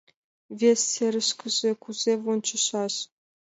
[0.59, 2.93] Вес серышкыже кузе вончышаш?